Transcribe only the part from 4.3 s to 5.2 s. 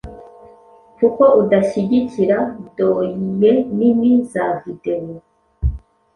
za videwo"